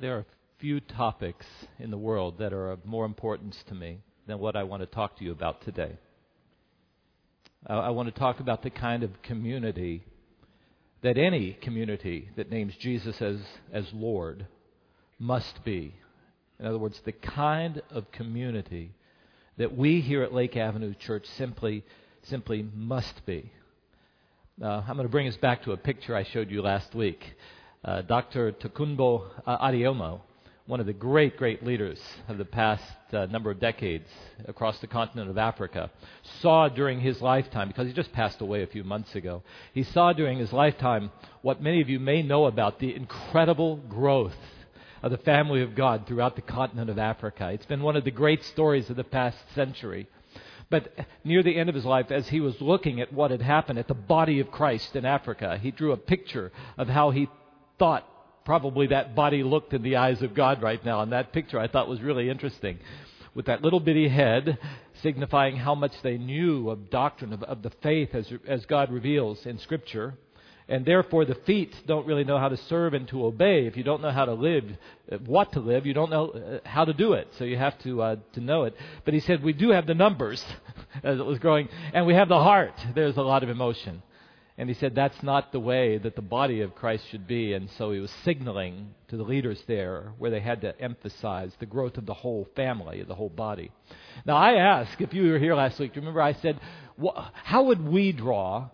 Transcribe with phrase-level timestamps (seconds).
[0.00, 0.24] there are
[0.58, 1.44] few topics
[1.78, 4.86] in the world that are of more importance to me than what I want to
[4.86, 5.92] talk to you about today.
[7.68, 10.04] Uh, I want to talk about the kind of community
[11.02, 13.36] that any community that names Jesus as,
[13.72, 14.46] as Lord
[15.18, 15.94] must be.
[16.58, 18.92] In other words, the kind of community
[19.58, 21.84] that we here at Lake Avenue Church simply,
[22.22, 23.52] simply must be.
[24.62, 27.22] Uh, I'm going to bring us back to a picture I showed you last week.
[27.82, 28.52] Uh, Dr.
[28.52, 30.18] Tokunboh uh,
[30.66, 31.98] one of the great, great leaders
[32.28, 34.06] of the past uh, number of decades
[34.46, 35.90] across the continent of Africa,
[36.42, 39.42] saw during his lifetime, because he just passed away a few months ago,
[39.72, 44.36] he saw during his lifetime what many of you may know about the incredible growth
[45.02, 47.48] of the family of God throughout the continent of Africa.
[47.50, 50.06] It's been one of the great stories of the past century.
[50.68, 50.92] But
[51.24, 53.88] near the end of his life, as he was looking at what had happened at
[53.88, 57.26] the body of Christ in Africa, he drew a picture of how he
[57.80, 58.06] thought
[58.44, 61.00] probably that body looked in the eyes of God right now.
[61.00, 62.78] And that picture I thought was really interesting.
[63.34, 64.58] With that little bitty head
[65.02, 69.46] signifying how much they knew of doctrine, of, of the faith as, as God reveals
[69.46, 70.14] in Scripture.
[70.68, 73.66] And therefore, the feet don't really know how to serve and to obey.
[73.66, 74.64] If you don't know how to live,
[75.10, 77.28] uh, what to live, you don't know uh, how to do it.
[77.38, 78.76] So you have to uh, to know it.
[79.04, 80.44] But he said we do have the numbers,
[81.02, 82.74] as it was growing, and we have the heart.
[82.94, 84.02] There's a lot of emotion.
[84.60, 87.54] And he said that's not the way that the body of Christ should be.
[87.54, 91.64] And so he was signaling to the leaders there where they had to emphasize the
[91.64, 93.72] growth of the whole family, the whole body.
[94.26, 96.60] Now, I ask if you were here last week, remember I said,
[97.32, 98.68] how would we draw,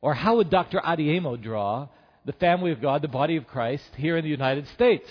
[0.00, 0.78] or how would Dr.
[0.78, 1.88] Adeyemo draw
[2.24, 5.10] the family of God, the body of Christ, here in the United States?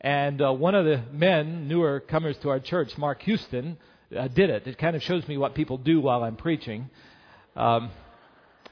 [0.00, 3.76] And uh, one of the men, newer comers to our church, Mark Houston,
[4.16, 4.68] uh, did it.
[4.68, 6.90] It kind of shows me what people do while I'm preaching.
[7.56, 7.90] Um,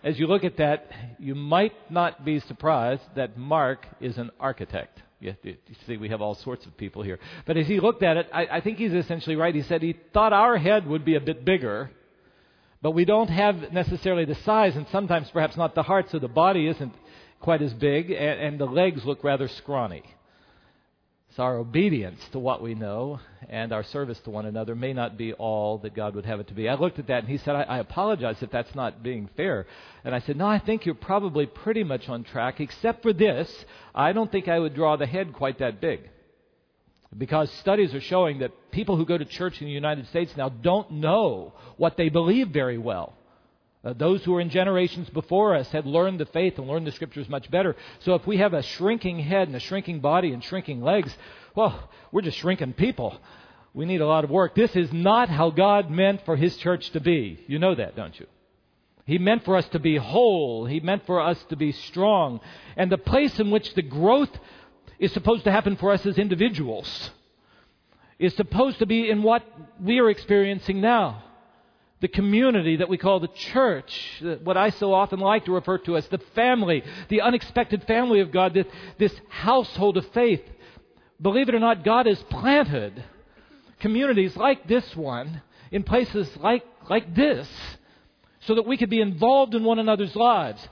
[0.03, 5.03] as you look at that, you might not be surprised that Mark is an architect.
[5.21, 5.35] You,
[5.87, 7.19] see, we have all sorts of people here.
[7.47, 9.55] But as he looked at it, I, I think he's essentially right.
[9.55, 11.91] He said he thought our head would be a bit bigger,
[12.81, 16.29] but we don't have necessarily the size, and sometimes perhaps not the heart, so the
[16.29, 16.95] body isn't
[17.41, 20.03] quite as big, and, and the legs look rather scrawny.
[21.37, 25.17] So our obedience to what we know and our service to one another may not
[25.17, 26.69] be all that God would have it to be.
[26.69, 29.67] I looked at that and he said, I, I apologize if that's not being fair.
[30.03, 33.65] And I said, No, I think you're probably pretty much on track, except for this.
[33.95, 36.01] I don't think I would draw the head quite that big.
[37.17, 40.49] Because studies are showing that people who go to church in the United States now
[40.49, 43.15] don't know what they believe very well.
[43.83, 46.93] Uh, those who were in generations before us had learned the faith and learned the
[46.93, 47.75] scriptures much better.
[48.01, 51.15] So if we have a shrinking head and a shrinking body and shrinking legs,
[51.55, 53.19] well, we're just shrinking people.
[53.73, 54.55] We need a lot of work.
[54.55, 57.43] This is not how God meant for His church to be.
[57.47, 58.27] You know that, don't you?
[59.07, 60.67] He meant for us to be whole.
[60.67, 62.41] He meant for us to be strong.
[62.77, 64.31] And the place in which the growth
[64.99, 67.11] is supposed to happen for us as individuals
[68.19, 69.43] is supposed to be in what
[69.83, 71.25] we are experiencing now
[72.01, 75.97] the community that we call the church, what I so often like to refer to
[75.97, 78.55] as the family, the unexpected family of God,
[78.99, 80.43] this, household of faith.
[81.21, 83.05] Believe it or not, God has planted
[83.81, 87.49] communities like this one in places like, like this
[88.41, 90.67] so that we could be involved in one another's lives.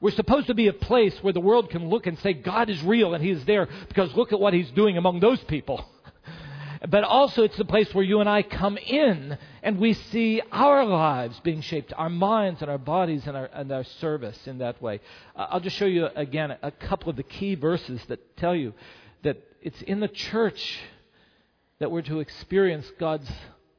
[0.00, 2.82] We're supposed to be a place where the world can look and say, God is
[2.82, 5.84] real and He is there because look at what He's doing among those people.
[6.88, 10.84] But also, it's the place where you and I come in and we see our
[10.84, 14.82] lives being shaped, our minds and our bodies and our, and our service in that
[14.82, 15.00] way.
[15.36, 18.74] Uh, I'll just show you again a couple of the key verses that tell you
[19.22, 20.80] that it's in the church
[21.78, 23.30] that we're to experience God's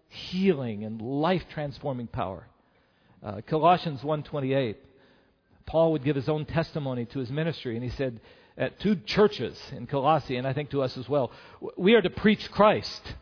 [0.08, 2.48] healing and life transforming power.
[3.22, 4.76] Uh, Colossians 1:28.
[5.66, 8.20] Paul would give his own testimony to his ministry, and he said,
[8.58, 11.32] at two churches in Colossae, and I think to us as well.
[11.78, 13.16] We are to preach Christ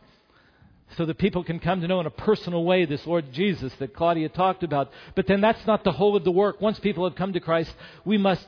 [0.96, 3.94] so that people can come to know in a personal way this Lord Jesus that
[3.94, 4.90] Claudia talked about.
[5.14, 6.60] But then that's not the whole of the work.
[6.60, 8.46] Once people have come to Christ, we must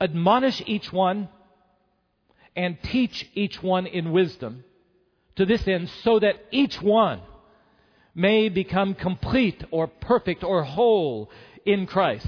[0.00, 1.28] admonish each one
[2.56, 4.64] and teach each one in wisdom
[5.36, 7.20] to this end so that each one
[8.14, 11.30] may become complete or perfect or whole
[11.66, 12.26] in Christ.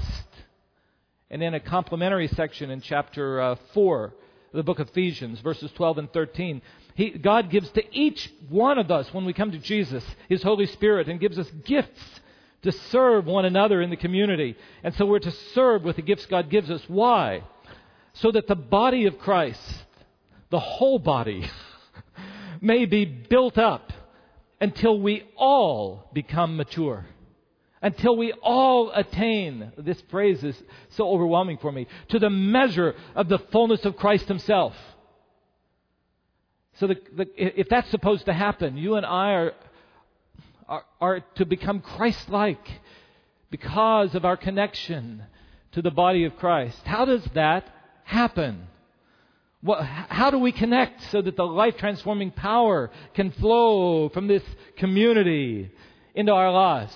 [1.29, 4.13] And in a complementary section in chapter uh, 4 of
[4.53, 6.61] the book of Ephesians, verses 12 and 13,
[6.95, 10.65] he, God gives to each one of us, when we come to Jesus, His Holy
[10.67, 12.01] Spirit and gives us gifts
[12.63, 14.55] to serve one another in the community.
[14.83, 16.81] And so we're to serve with the gifts God gives us.
[16.87, 17.43] Why?
[18.13, 19.61] So that the body of Christ,
[20.49, 21.49] the whole body,
[22.61, 23.91] may be built up
[24.61, 27.05] until we all become mature
[27.81, 33.29] until we all attain, this phrase is so overwhelming for me, to the measure of
[33.29, 34.73] the fullness of Christ Himself.
[36.79, 39.53] So the, the, if that's supposed to happen, you and I are,
[40.67, 42.67] are, are to become Christ like
[43.49, 45.23] because of our connection
[45.71, 46.79] to the body of Christ.
[46.85, 47.67] How does that
[48.03, 48.67] happen?
[49.61, 54.43] What, how do we connect so that the life transforming power can flow from this
[54.77, 55.71] community
[56.13, 56.95] into our lives?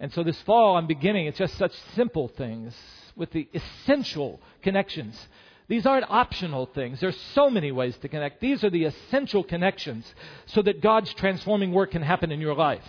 [0.00, 2.74] And so this fall, I'm beginning, it's just such simple things
[3.16, 5.18] with the essential connections.
[5.66, 7.00] These aren't optional things.
[7.00, 8.40] There's so many ways to connect.
[8.40, 10.14] These are the essential connections
[10.46, 12.88] so that God's transforming work can happen in your life.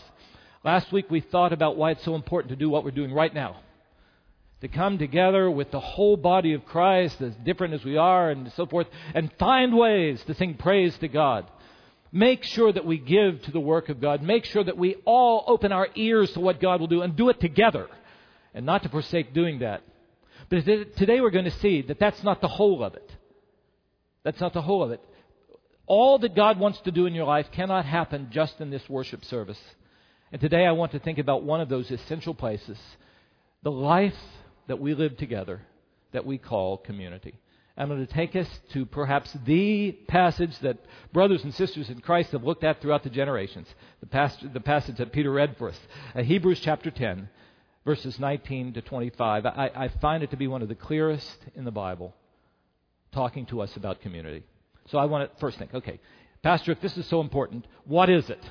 [0.64, 3.34] Last week we thought about why it's so important to do what we're doing right
[3.34, 3.58] now.
[4.62, 8.52] To come together with the whole body of Christ, as different as we are and
[8.54, 11.50] so forth, and find ways to sing praise to God.
[12.12, 14.24] Make sure that we give to the work of God.
[14.24, 17.30] Make sure that we all open our ears to what God will do and do
[17.30, 17.88] it together
[18.54, 19.84] and not to forsake doing that.
[20.50, 23.12] But today we're going to see that that's not the whole of it.
[24.24, 25.02] That's not the whole of it.
[25.86, 29.24] All that God wants to do in your life cannot happen just in this worship
[29.26, 29.60] service.
[30.32, 32.78] And today I want to think about one of those essential places
[33.62, 34.16] the life
[34.68, 35.62] that we live together
[36.14, 37.36] that we call community.
[37.80, 40.78] I'm going to take us to perhaps the passage that
[41.14, 43.74] brothers and sisters in Christ have looked at throughout the generations.
[44.02, 45.80] The, passage, the passage that Peter read for us.
[46.14, 47.30] Uh, Hebrews chapter 10,
[47.86, 49.46] verses 19 to 25.
[49.46, 52.14] I, I find it to be one of the clearest in the Bible
[53.14, 54.44] talking to us about community.
[54.90, 56.02] So I want to first think, okay,
[56.44, 58.44] Pastor, if this is so important, what is it?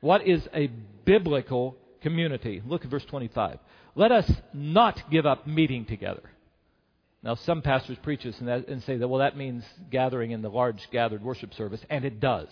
[0.00, 0.68] What is a
[1.04, 2.62] biblical community?
[2.66, 3.58] Look at verse 25.
[3.94, 6.22] Let us not give up meeting together
[7.26, 10.42] now, some pastors preach this and, that, and, say that, well, that means gathering in
[10.42, 12.46] the large gathered worship service, and it does.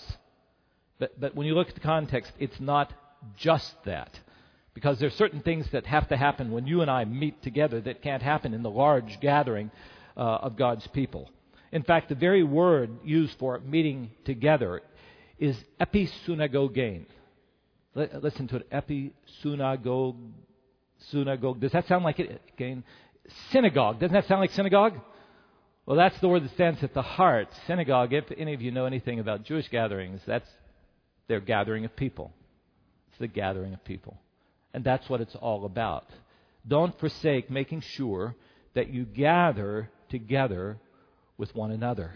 [0.99, 2.93] But, but when you look at the context, it's not
[3.37, 4.19] just that.
[4.75, 7.81] Because there are certain things that have to happen when you and I meet together
[7.83, 9.71] that can't happen in the large gathering
[10.17, 11.31] uh, of God's people.
[11.71, 14.83] In fact, the very word used for meeting together
[15.39, 17.07] is episunagogein.
[17.95, 20.17] Listen to it, episunagoge.
[21.11, 21.61] Synagogue.
[21.61, 22.85] Does that sound like it again?
[23.51, 24.01] Synagogue.
[24.01, 24.95] Doesn't that sound like synagogue?
[25.87, 27.49] Well, that's the word that stands at the heart.
[27.67, 30.49] Synagogue, if any of you know anything about Jewish gatherings, that's
[31.29, 32.33] their gathering of people.
[33.09, 34.17] It's the gathering of people.
[34.73, 36.07] And that's what it's all about.
[36.67, 38.35] Don't forsake making sure
[38.75, 40.79] that you gather together
[41.37, 42.13] with one another.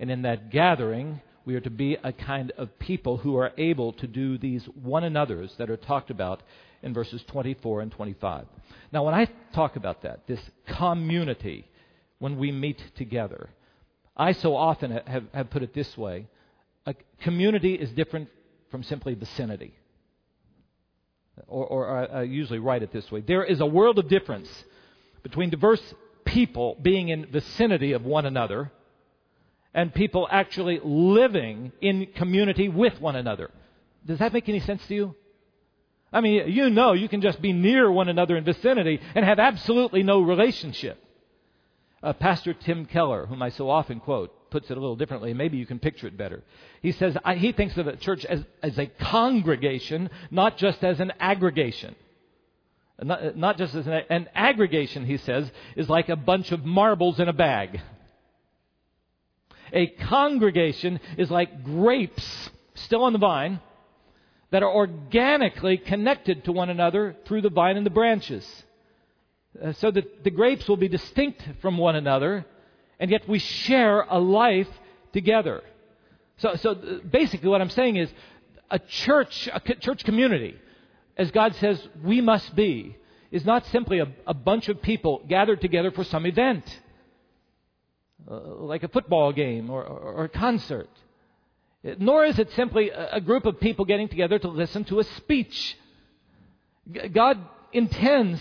[0.00, 3.92] And in that gathering, we are to be a kind of people who are able
[3.94, 6.42] to do these one another's that are talked about
[6.84, 8.46] in verses 24 and 25.
[8.92, 11.66] Now, when I talk about that, this community,
[12.18, 13.48] when we meet together,
[14.16, 16.28] I so often have, have put it this way
[16.86, 18.28] a community is different
[18.70, 19.74] from simply vicinity.
[21.48, 24.48] Or, or I usually write it this way there is a world of difference
[25.22, 25.82] between diverse
[26.24, 28.70] people being in vicinity of one another
[29.72, 33.50] and people actually living in community with one another.
[34.06, 35.16] Does that make any sense to you?
[36.14, 39.40] I mean, you know you can just be near one another in vicinity and have
[39.40, 40.96] absolutely no relationship.
[42.00, 45.34] Uh, Pastor Tim Keller, whom I so often quote, puts it a little differently.
[45.34, 46.44] Maybe you can picture it better.
[46.82, 51.00] He says I, he thinks of a church as, as a congregation, not just as
[51.00, 51.96] an aggregation.
[53.02, 57.18] Not, not just as an, an aggregation, he says, is like a bunch of marbles
[57.18, 57.80] in a bag.
[59.72, 63.60] A congregation is like grapes still on the vine
[64.54, 68.46] that are organically connected to one another through the vine and the branches.
[69.60, 72.46] Uh, so that the grapes will be distinct from one another,
[73.00, 74.68] and yet we share a life
[75.12, 75.60] together.
[76.36, 78.08] So, so uh, basically, what I'm saying is
[78.70, 80.54] a church, a church community,
[81.16, 82.96] as God says we must be,
[83.32, 86.64] is not simply a, a bunch of people gathered together for some event,
[88.30, 88.38] uh,
[88.72, 90.90] like a football game or, or, or a concert.
[91.98, 95.76] Nor is it simply a group of people getting together to listen to a speech.
[97.12, 97.38] God
[97.72, 98.40] intends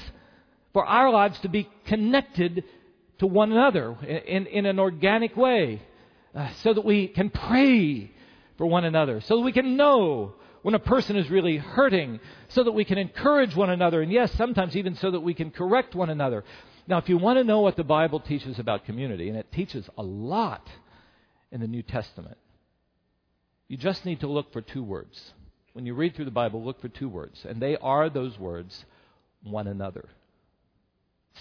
[0.71, 2.63] for our lives to be connected
[3.19, 5.81] to one another in, in an organic way
[6.33, 8.11] uh, so that we can pray
[8.57, 12.63] for one another, so that we can know when a person is really hurting, so
[12.63, 15.93] that we can encourage one another, and yes, sometimes even so that we can correct
[15.93, 16.43] one another.
[16.87, 19.89] Now, if you want to know what the Bible teaches about community, and it teaches
[19.97, 20.67] a lot
[21.51, 22.37] in the New Testament,
[23.67, 25.33] you just need to look for two words.
[25.73, 28.85] When you read through the Bible, look for two words, and they are those words
[29.43, 30.07] one another.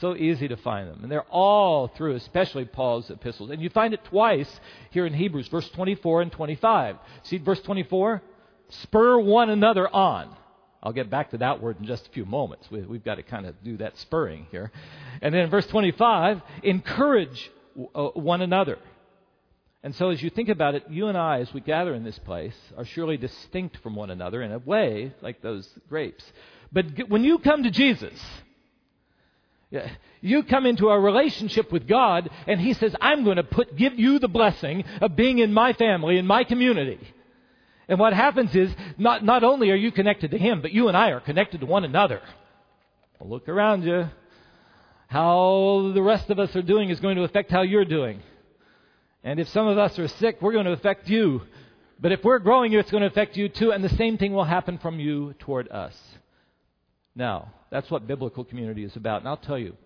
[0.01, 1.01] So easy to find them.
[1.03, 3.51] And they're all through, especially Paul's epistles.
[3.51, 4.49] And you find it twice
[4.91, 6.97] here in Hebrews, verse 24 and 25.
[7.25, 8.23] See verse 24?
[8.71, 10.35] Spur one another on.
[10.83, 12.69] I'll get back to that word in just a few moments.
[12.71, 14.73] We, have got to kind of do that spurring here.
[15.21, 17.51] And then verse 25, encourage
[17.95, 18.79] uh, one another.
[19.85, 22.19] And so, as you think about it, you and I, as we gather in this
[22.21, 26.25] place, are surely distinct from one another in a way, like those grapes.
[26.71, 28.13] But when you come to Jesus,
[30.21, 33.99] you come into a relationship with God, and He says, I'm going to put, give
[33.99, 37.01] you the blessing of being in my family, in my community.
[37.89, 40.97] And what happens is, not, not only are you connected to Him, but you and
[40.97, 42.21] I are connected to one another.
[43.21, 44.09] Look around you.
[45.09, 48.23] How the rest of us are doing is going to affect how you're doing.
[49.25, 51.43] And if some of us are sick, we're going to affect you.
[52.01, 54.33] But if we're growing, you, it's going to affect you too, and the same thing
[54.33, 55.97] will happen from you toward us.
[57.15, 59.21] Now, that's what biblical community is about.
[59.21, 59.77] And I'll tell you,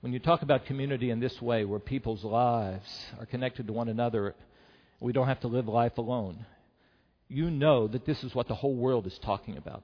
[0.00, 2.86] when you talk about community in this way, where people's lives
[3.18, 4.34] are connected to one another,
[5.00, 6.46] we don't have to live life alone,
[7.28, 9.82] you know that this is what the whole world is talking about.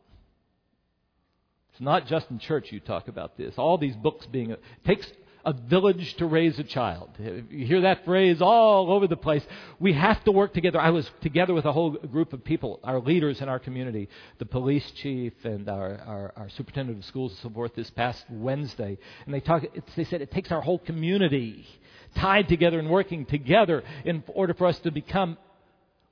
[1.72, 3.54] It's not just in church you talk about this.
[3.56, 4.50] All these books being.
[4.50, 5.10] It takes
[5.44, 7.10] a village to raise a child.
[7.18, 9.42] You hear that phrase all over the place.
[9.80, 10.80] We have to work together.
[10.80, 14.08] I was together with a whole group of people, our leaders in our community,
[14.38, 18.24] the police chief and our, our, our superintendent of schools and so forth this past
[18.30, 18.98] Wednesday.
[19.26, 19.64] And they talk,
[19.96, 21.66] they said it takes our whole community
[22.14, 25.38] tied together and working together in order for us to become,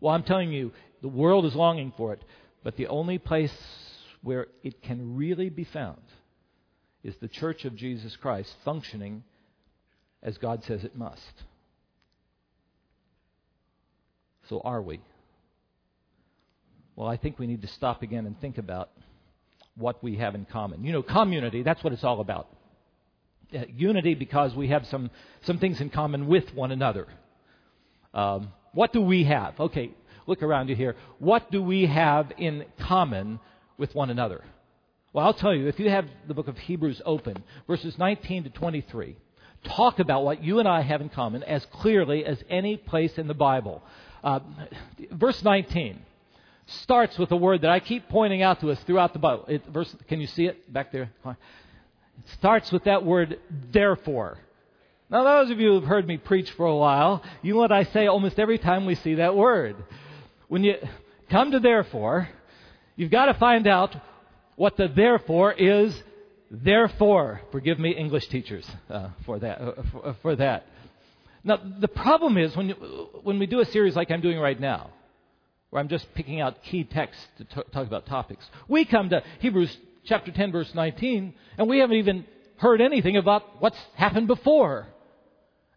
[0.00, 0.72] well, I'm telling you,
[1.02, 2.22] the world is longing for it.
[2.64, 3.52] But the only place
[4.22, 6.00] where it can really be found
[7.02, 9.24] is the church of Jesus Christ functioning
[10.22, 11.32] as God says it must.
[14.48, 15.00] So are we?
[16.96, 18.90] Well, I think we need to stop again and think about
[19.76, 20.84] what we have in common.
[20.84, 22.48] You know, community, that's what it's all about.
[23.74, 25.10] Unity because we have some,
[25.42, 27.06] some things in common with one another.
[28.12, 29.58] Um, what do we have?
[29.58, 29.92] Okay,
[30.26, 30.96] look around you here.
[31.18, 33.40] What do we have in common
[33.78, 34.44] with one another?
[35.12, 38.50] Well, I'll tell you, if you have the book of Hebrews open, verses 19 to
[38.50, 39.16] 23,
[39.64, 43.26] talk about what you and I have in common as clearly as any place in
[43.26, 43.82] the Bible.
[44.22, 44.38] Uh,
[45.10, 46.00] verse 19
[46.66, 49.46] starts with a word that I keep pointing out to us throughout the Bible.
[49.48, 51.10] It, verse, can you see it back there?
[51.26, 51.36] It
[52.34, 53.40] starts with that word,
[53.72, 54.38] therefore.
[55.10, 57.82] Now, those of you who've heard me preach for a while, you know what I
[57.82, 59.74] say almost every time we see that word.
[60.46, 60.76] When you
[61.28, 62.28] come to therefore,
[62.94, 63.96] you've got to find out
[64.60, 66.02] what the therefore is
[66.50, 67.40] therefore.
[67.50, 69.58] Forgive me, English teachers, uh, for that.
[69.58, 70.66] Uh, for, uh, for, that.
[71.42, 72.74] Now, the problem is when, you,
[73.22, 74.90] when we do a series like I'm doing right now,
[75.70, 79.22] where I'm just picking out key texts to t- talk about topics, we come to
[79.38, 79.74] Hebrews
[80.04, 82.26] chapter 10, verse 19, and we haven't even
[82.58, 84.88] heard anything about what's happened before.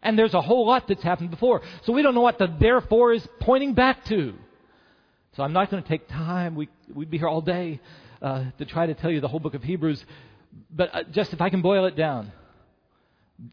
[0.02, 1.62] And there's a whole lot that's happened before.
[1.84, 4.34] So we don't know what the therefore is pointing back to.
[5.36, 6.54] So I'm not going to take time.
[6.54, 7.80] We, we'd be here all day
[8.24, 10.02] uh, to try to tell you the whole book of Hebrews,
[10.70, 12.32] but uh, just if I can boil it down,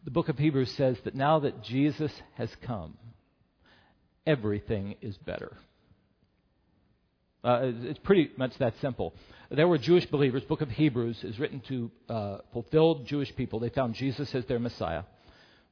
[0.05, 2.97] the book of Hebrews says that now that Jesus has come,
[4.25, 5.57] everything is better.
[7.43, 9.13] Uh, it's pretty much that simple.
[9.49, 10.43] There were Jewish believers.
[10.43, 13.59] Book of Hebrews is written to uh, fulfilled Jewish people.
[13.59, 15.03] They found Jesus as their Messiah,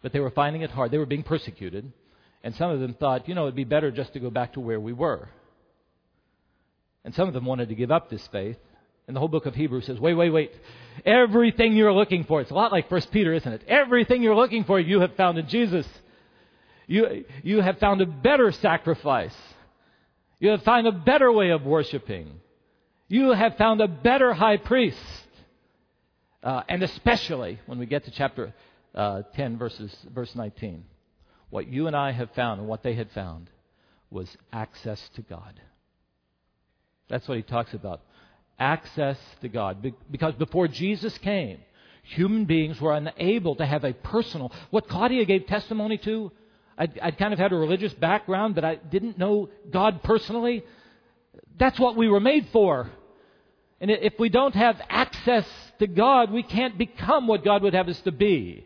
[0.02, 0.92] but they were finding it hard.
[0.92, 1.90] They were being persecuted,
[2.44, 4.60] and some of them thought, you know, it'd be better just to go back to
[4.60, 5.30] where we were.
[7.06, 8.58] And some of them wanted to give up this faith,
[9.10, 10.52] and the whole book of Hebrews says, wait, wait, wait.
[11.04, 13.64] Everything you're looking for, it's a lot like First Peter, isn't it?
[13.68, 15.88] Everything you're looking for, you have found in Jesus.
[16.86, 19.36] You, you have found a better sacrifice.
[20.40, 22.40] You have found a better way of worshiping.
[23.08, 25.00] You have found a better high priest.
[26.44, 28.54] Uh, and especially when we get to chapter
[28.94, 30.84] uh, 10, verses, verse 19,
[31.50, 33.50] what you and I have found and what they had found
[34.12, 35.60] was access to God.
[37.08, 38.02] That's what he talks about
[38.60, 39.94] access to God.
[40.12, 41.60] Because before Jesus came,
[42.04, 46.32] human beings were unable to have a personal, what Claudia gave testimony to,
[46.78, 50.64] I'd, I'd, kind of had a religious background, but I didn't know God personally.
[51.58, 52.90] That's what we were made for.
[53.82, 55.46] And if we don't have access
[55.80, 58.66] to God, we can't become what God would have us to be.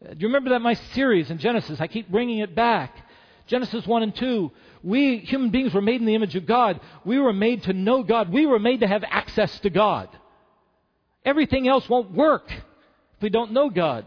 [0.00, 1.80] Do you remember that my series in Genesis?
[1.80, 2.96] I keep bringing it back.
[3.46, 4.50] Genesis 1 and 2.
[4.82, 6.80] We, human beings, were made in the image of God.
[7.04, 8.32] We were made to know God.
[8.32, 10.08] We were made to have access to God.
[11.24, 14.04] Everything else won't work if we don't know God.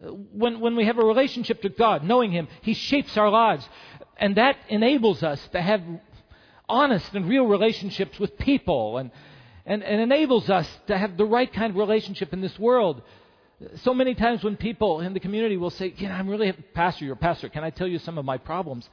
[0.00, 3.68] When, when we have a relationship to God, knowing Him, He shapes our lives.
[4.16, 5.82] And that enables us to have
[6.68, 9.10] honest and real relationships with people and,
[9.66, 13.02] and, and enables us to have the right kind of relationship in this world.
[13.76, 17.04] So many times when people in the community will say, know, I'm really a pastor,
[17.04, 18.88] you're a pastor, can I tell you some of my problems?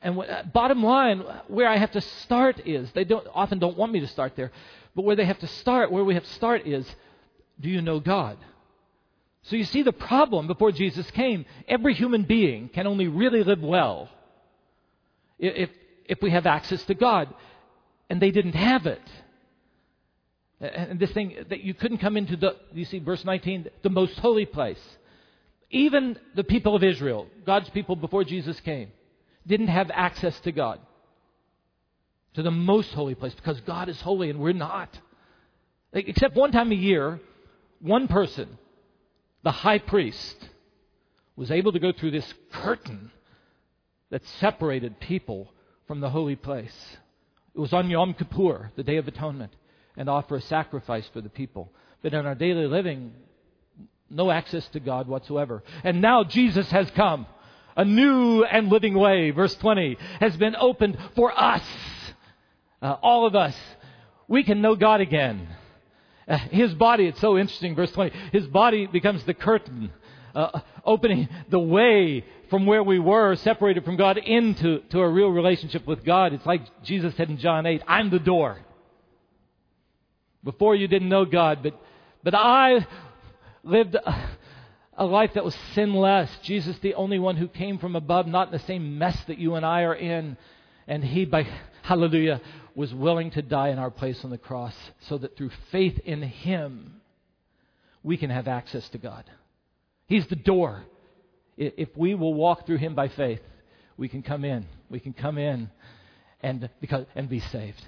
[0.00, 3.76] And what, uh, bottom line, where I have to start is they don't often don't
[3.76, 4.52] want me to start there,
[4.94, 6.86] but where they have to start, where we have to start is,
[7.60, 8.38] do you know God?
[9.42, 11.46] So you see the problem before Jesus came.
[11.66, 14.08] Every human being can only really live well
[15.38, 15.70] if,
[16.04, 17.32] if we have access to God.
[18.10, 19.02] And they didn't have it.
[20.60, 24.18] And this thing that you couldn't come into the, you see, verse 19, the most
[24.18, 24.80] holy place.
[25.70, 28.90] Even the people of Israel, God's people before Jesus came,
[29.46, 30.80] didn't have access to God,
[32.34, 34.98] to the most holy place, because God is holy and we're not.
[35.92, 37.20] Except one time a year,
[37.80, 38.58] one person,
[39.44, 40.36] the high priest,
[41.36, 43.12] was able to go through this curtain
[44.10, 45.52] that separated people
[45.86, 46.96] from the holy place.
[47.54, 49.52] It was on Yom Kippur, the Day of Atonement,
[49.98, 51.70] and offer a sacrifice for the people.
[52.02, 53.12] But in our daily living,
[54.08, 55.62] no access to God whatsoever.
[55.84, 57.26] And now Jesus has come.
[57.76, 61.62] A new and living way, verse 20, has been opened for us.
[62.80, 63.56] Uh, all of us.
[64.28, 65.48] We can know God again.
[66.28, 69.90] Uh, his body, it's so interesting, verse 20, his body becomes the curtain,
[70.34, 75.30] uh, opening the way from where we were, separated from God, into to a real
[75.30, 76.32] relationship with God.
[76.34, 78.58] It's like Jesus said in John 8, I'm the door.
[80.48, 81.78] Before you didn't know God, but,
[82.24, 82.86] but I
[83.62, 83.94] lived
[84.96, 86.30] a, life that was sinless.
[86.42, 89.56] Jesus, the only one who came from above, not in the same mess that you
[89.56, 90.38] and I are in.
[90.86, 91.46] And he, by
[91.82, 92.40] hallelujah,
[92.74, 94.74] was willing to die in our place on the cross
[95.06, 97.02] so that through faith in him,
[98.02, 99.26] we can have access to God.
[100.06, 100.82] He's the door.
[101.58, 103.42] If we will walk through him by faith,
[103.98, 104.64] we can come in.
[104.88, 105.68] We can come in
[106.40, 107.84] and, because, and be saved.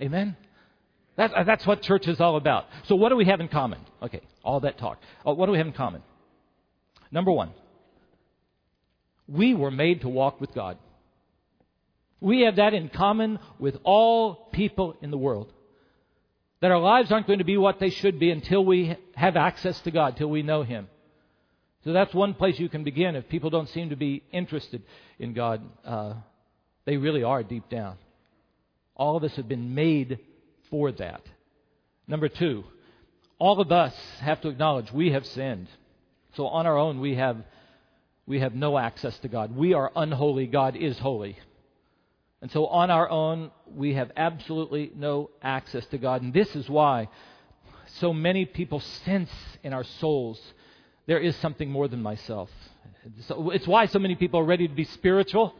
[0.00, 0.34] Amen?
[1.20, 2.64] That, uh, that's what church is all about.
[2.86, 3.80] So, what do we have in common?
[4.02, 4.98] Okay, all that talk.
[5.22, 6.02] Oh, what do we have in common?
[7.12, 7.50] Number one,
[9.28, 10.78] we were made to walk with God.
[12.22, 15.52] We have that in common with all people in the world.
[16.62, 19.78] That our lives aren't going to be what they should be until we have access
[19.82, 20.88] to God, till we know Him.
[21.84, 23.14] So that's one place you can begin.
[23.14, 24.82] If people don't seem to be interested
[25.18, 26.14] in God, uh,
[26.86, 27.98] they really are deep down.
[28.96, 30.18] All of us have been made
[30.70, 31.22] for that.
[32.06, 32.64] Number two,
[33.38, 35.68] all of us have to acknowledge we have sinned.
[36.36, 37.38] So on our own, we have,
[38.26, 39.54] we have no access to God.
[39.54, 40.46] We are unholy.
[40.46, 41.38] God is holy.
[42.42, 46.22] And so on our own, we have absolutely no access to God.
[46.22, 47.08] And this is why
[47.98, 49.30] so many people sense
[49.62, 50.40] in our souls
[51.06, 52.50] there is something more than myself.
[53.26, 55.54] So it's why so many people are ready to be spiritual,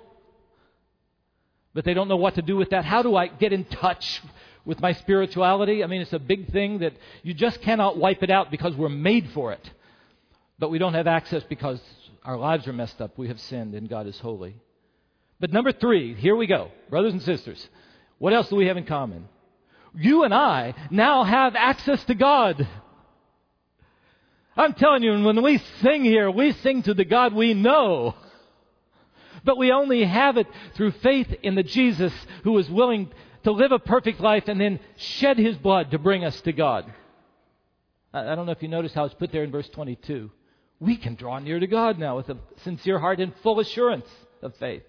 [1.75, 2.85] but they don't know what to do with that.
[2.85, 4.23] How do I get in touch
[4.65, 5.83] with my spirituality.
[5.83, 8.89] I mean, it's a big thing that you just cannot wipe it out because we're
[8.89, 9.71] made for it.
[10.59, 11.81] But we don't have access because
[12.25, 13.17] our lives are messed up.
[13.17, 14.57] We have sinned and God is holy.
[15.39, 16.71] But number three, here we go.
[16.91, 17.67] Brothers and sisters,
[18.19, 19.27] what else do we have in common?
[19.95, 22.69] You and I now have access to God.
[24.57, 28.15] I'm telling you, when we sing here, we sing to the God we know.
[29.43, 32.13] But we only have it through faith in the Jesus
[32.45, 33.11] who is willing
[33.45, 36.93] to live a perfect life and then shed his blood to bring us to God.
[38.13, 40.31] I don't know if you notice how it's put there in verse 22.
[40.81, 44.09] We can draw near to God now with a sincere heart and full assurance
[44.43, 44.83] of faith.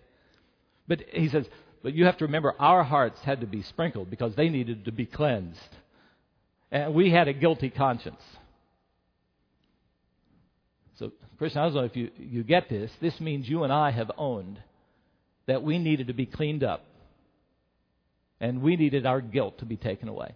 [0.87, 1.47] But he says,
[1.83, 4.91] but you have to remember our hearts had to be sprinkled because they needed to
[4.91, 5.59] be cleansed.
[6.71, 8.21] And we had a guilty conscience.
[10.97, 12.91] So, Christian, I don't know if you, you get this.
[13.01, 14.59] This means you and I have owned
[15.47, 16.85] that we needed to be cleaned up
[18.41, 20.35] and we needed our guilt to be taken away.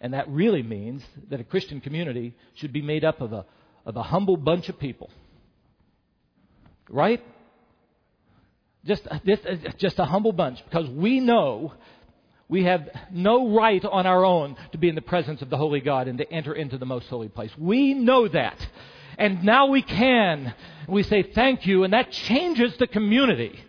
[0.00, 3.46] And that really means that a Christian community should be made up of a,
[3.84, 5.10] of a humble bunch of people.
[6.88, 7.24] Right?
[8.84, 9.42] Just, just,
[9.78, 11.72] just a humble bunch because we know
[12.48, 15.80] we have no right on our own to be in the presence of the Holy
[15.80, 17.50] God and to enter into the most holy place.
[17.56, 18.58] We know that.
[19.16, 20.54] And now we can.
[20.88, 23.60] We say thank you, and that changes the community.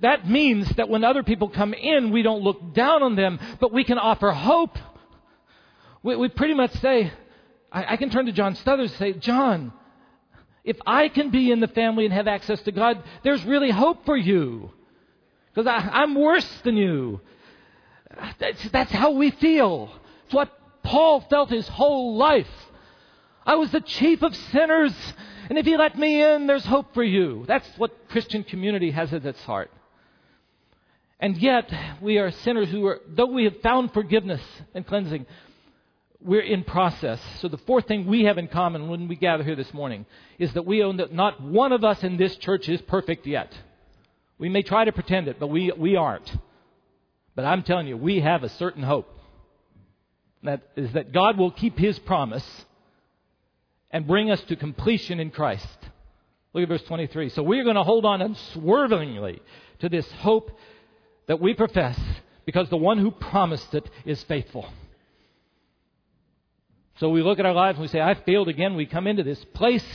[0.00, 3.72] That means that when other people come in, we don't look down on them, but
[3.72, 4.78] we can offer hope.
[6.02, 7.12] We, we pretty much say,
[7.70, 9.72] I, I, can turn to John Stothers and say, John,
[10.64, 14.06] if I can be in the family and have access to God, there's really hope
[14.06, 14.70] for you.
[15.54, 17.20] Because I'm worse than you.
[18.38, 19.90] That's, that's how we feel.
[20.24, 20.50] It's what
[20.82, 22.48] Paul felt his whole life.
[23.44, 24.94] I was the chief of sinners
[25.48, 27.44] and if you let me in, there's hope for you.
[27.46, 29.70] That's what Christian community has at its heart.
[31.18, 34.42] And yet, we are sinners who are, though we have found forgiveness
[34.74, 35.24] and cleansing,
[36.20, 37.20] we're in process.
[37.40, 40.04] So the fourth thing we have in common when we gather here this morning
[40.38, 43.52] is that we own that not one of us in this church is perfect yet.
[44.38, 46.30] We may try to pretend it, but we, we aren't.
[47.34, 49.08] But I'm telling you, we have a certain hope.
[50.42, 52.44] That is that God will keep His promise
[53.90, 55.78] and bring us to completion in Christ.
[56.52, 57.30] Look at verse 23.
[57.30, 59.40] So we're going to hold on unswervingly
[59.80, 60.50] to this hope
[61.26, 61.98] that we profess
[62.44, 64.68] because the one who promised it is faithful.
[66.98, 68.74] So we look at our lives and we say, I failed again.
[68.74, 69.86] We come into this place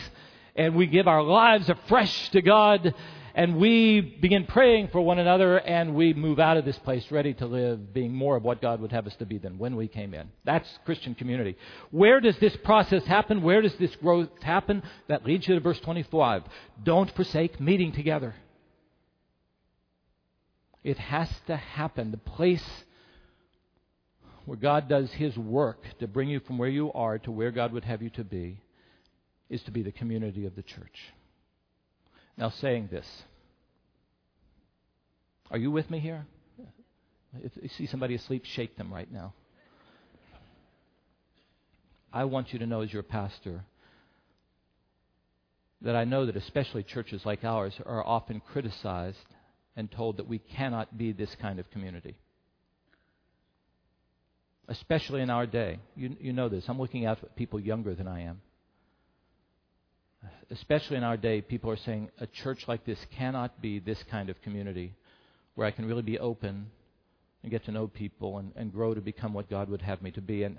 [0.55, 2.93] and we give our lives afresh to God
[3.33, 7.33] and we begin praying for one another and we move out of this place ready
[7.35, 9.87] to live, being more of what God would have us to be than when we
[9.87, 10.29] came in.
[10.43, 11.57] That's Christian community.
[11.91, 13.41] Where does this process happen?
[13.41, 14.83] Where does this growth happen?
[15.07, 16.43] That leads you to verse 25.
[16.83, 18.35] Don't forsake meeting together.
[20.83, 22.11] It has to happen.
[22.11, 22.65] The place
[24.45, 27.71] where God does His work to bring you from where you are to where God
[27.73, 28.57] would have you to be
[29.49, 31.13] is to be the community of the church.
[32.41, 33.05] Now, saying this,
[35.51, 36.25] are you with me here?
[37.39, 39.35] If you see somebody asleep, shake them right now.
[42.11, 43.63] I want you to know, as your pastor,
[45.83, 49.19] that I know that especially churches like ours are often criticized
[49.75, 52.15] and told that we cannot be this kind of community.
[54.67, 55.77] Especially in our day.
[55.95, 56.65] You, you know this.
[56.67, 58.41] I'm looking out at people younger than I am.
[60.49, 64.29] Especially in our day, people are saying a church like this cannot be this kind
[64.29, 64.93] of community
[65.55, 66.67] where I can really be open
[67.41, 70.11] and get to know people and, and grow to become what God would have me
[70.11, 70.43] to be.
[70.43, 70.57] And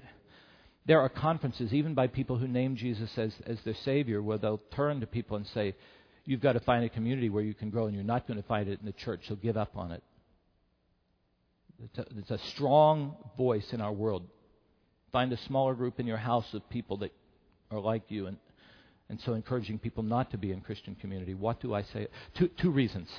[0.86, 4.60] there are conferences, even by people who name Jesus as, as their Savior, where they'll
[4.74, 5.74] turn to people and say,
[6.24, 8.46] You've got to find a community where you can grow, and you're not going to
[8.46, 10.04] find it in the church, so give up on it.
[11.82, 14.22] It's a, it's a strong voice in our world.
[15.10, 17.12] Find a smaller group in your house of people that
[17.72, 18.36] are like you, and,
[19.12, 21.34] and so encouraging people not to be in Christian community.
[21.34, 22.08] What do I say?
[22.32, 23.10] Two, two reasons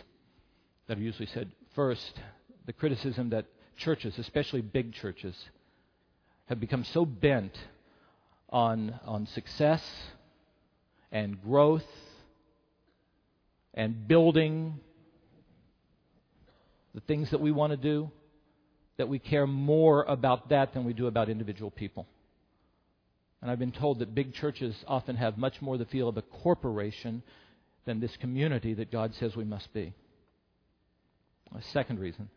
[0.87, 1.51] that are usually said.
[1.75, 2.19] First,
[2.65, 3.45] the criticism that
[3.77, 5.35] churches, especially big churches,
[6.47, 7.55] have become so bent
[8.49, 9.83] on, on success
[11.11, 11.85] and growth
[13.75, 14.79] and building
[16.95, 18.09] the things that we want to do,
[18.97, 22.07] that we care more about that than we do about individual people.
[23.43, 26.21] And I've been told that big churches often have much more the feel of a
[26.21, 27.21] corporation
[27.83, 29.93] than this community that God says we must be.
[31.53, 32.29] A second reason.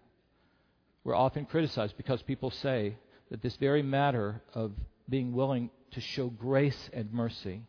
[1.05, 2.97] We're often criticized because people say
[3.31, 4.73] that this very matter of
[5.09, 7.63] being willing to show grace and mercy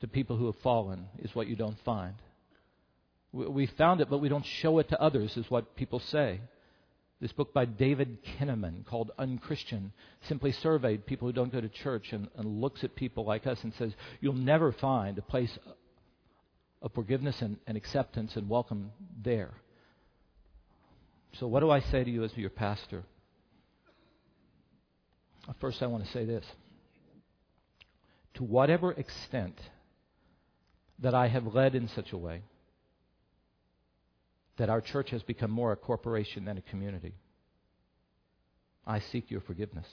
[0.00, 2.14] to people who have fallen is what you don't find.
[3.30, 6.40] We found it, but we don't show it to others, is what people say.
[7.20, 9.92] This book by David Kinnaman called Unchristian
[10.26, 13.62] simply surveyed people who don't go to church and, and looks at people like us
[13.62, 15.58] and says, You'll never find a place
[16.80, 18.90] of forgiveness and, and acceptance and welcome
[19.22, 19.52] there.
[21.38, 23.04] So, what do I say to you as your pastor?
[25.46, 26.44] Uh, first, I want to say this.
[28.34, 29.60] To whatever extent
[31.00, 32.42] that I have led in such a way
[34.60, 37.14] that our church has become more a corporation than a community,
[38.86, 39.86] I seek your forgiveness.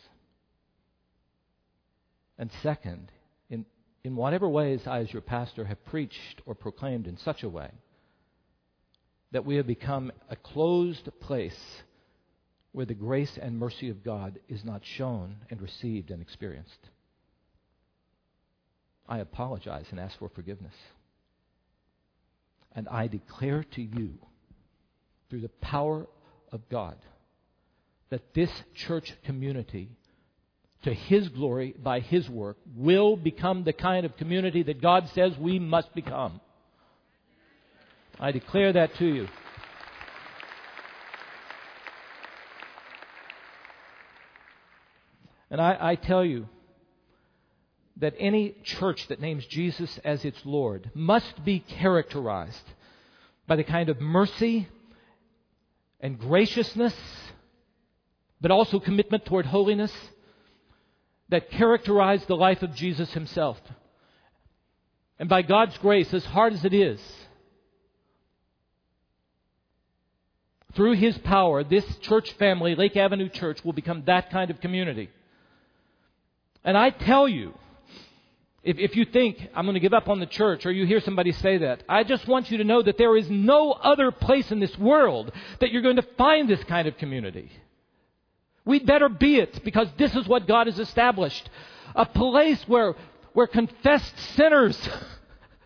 [2.37, 3.09] And second,
[3.49, 3.65] in,
[4.03, 7.71] in whatever ways I, as your pastor, have preached or proclaimed in such a way
[9.31, 11.57] that we have become a closed place
[12.73, 16.89] where the grace and mercy of God is not shown and received and experienced.
[19.07, 20.75] I apologize and ask for forgiveness.
[22.75, 24.19] And I declare to you,
[25.29, 26.07] through the power
[26.51, 26.95] of God,
[28.09, 29.89] that this church community,
[30.83, 35.37] to His glory, by His work, will become the kind of community that God says
[35.37, 36.39] we must become.
[38.19, 39.27] I declare that to you.
[45.49, 46.47] And I, I, tell you
[47.97, 52.73] that any church that names Jesus as its Lord must be characterized
[53.47, 54.67] by the kind of mercy
[55.99, 56.95] and graciousness,
[58.39, 59.93] but also commitment toward holiness
[61.29, 63.59] that characterized the life of Jesus himself.
[65.19, 67.01] And by God's grace, as hard as it is,
[70.77, 75.09] through His power, this church family, Lake Avenue Church, will become that kind of community.
[76.63, 77.55] And I tell you,
[78.67, 80.99] if, if you think I'm going to give up on the church or you hear
[80.99, 84.51] somebody say that, I just want you to know that there is no other place
[84.51, 87.49] in this world that you're going to find this kind of community.
[88.65, 91.49] We'd better be it because this is what God has established.
[91.95, 92.95] A place where,
[93.31, 94.77] where confessed sinners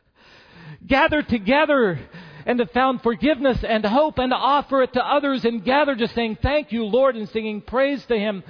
[0.85, 1.99] gather together
[2.45, 6.37] and have found forgiveness and hope and offer it to others and gather just saying,
[6.43, 8.43] Thank you, Lord, and singing praise to Him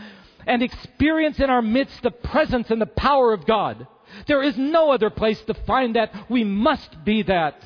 [0.46, 3.88] and experience in our midst the presence and the power of God.
[4.28, 6.30] There is no other place to find that.
[6.30, 7.64] We must be that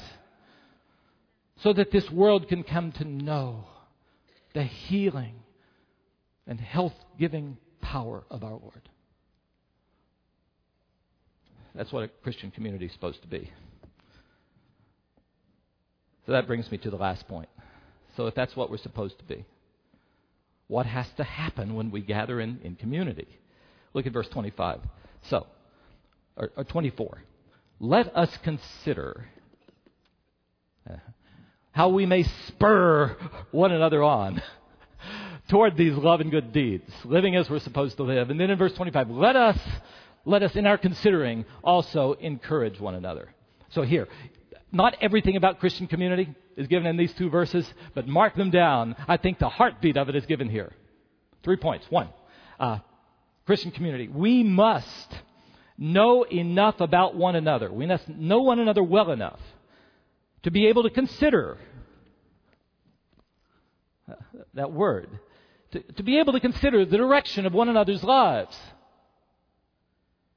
[1.58, 3.66] so that this world can come to know
[4.54, 5.36] the healing
[6.48, 8.90] and health giving power of our Lord.
[11.74, 13.52] That's what a Christian community is supposed to be.
[16.26, 17.50] So that brings me to the last point.
[18.16, 19.46] So, if that's what we're supposed to be,
[20.68, 23.28] what has to happen when we gather in, in community?
[23.94, 24.80] Look at verse 25.
[25.30, 25.48] So,
[26.38, 27.24] or, or 24.
[27.80, 29.28] Let us consider
[30.90, 30.96] uh,
[31.72, 33.16] how we may spur
[33.52, 34.42] one another on
[35.50, 38.30] toward these love and good deeds, living as we're supposed to live.
[38.30, 39.58] And then in verse 25, let us,
[40.24, 43.30] let us in our considering also encourage one another.
[43.70, 44.08] So here,
[44.72, 48.96] not everything about Christian community is given in these two verses, but mark them down.
[49.08, 50.72] I think the heartbeat of it is given here.
[51.44, 51.86] Three points.
[51.90, 52.10] One,
[52.60, 52.80] uh,
[53.46, 54.08] Christian community.
[54.08, 55.14] We must
[55.78, 57.72] know enough about one another.
[57.72, 59.40] We must know one another well enough
[60.44, 61.58] to be able to consider
[64.54, 65.10] that word,
[65.72, 68.56] to, to be able to consider the direction of one another's lives.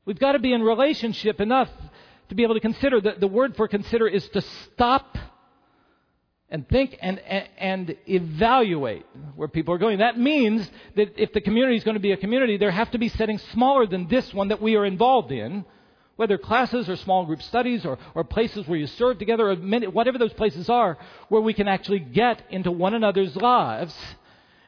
[0.05, 1.68] We've got to be in relationship enough
[2.31, 3.01] to be able to consider.
[3.01, 5.18] The, the word for consider is to stop
[6.51, 9.05] and think and, and, and, evaluate
[9.37, 9.99] where people are going.
[9.99, 12.99] That means that if the community is going to be a community, there have to
[12.99, 15.65] be settings smaller than this one that we are involved in,
[16.17, 19.87] whether classes or small group studies or, or places where you serve together or many,
[19.87, 20.97] whatever those places are,
[21.29, 23.95] where we can actually get into one another's lives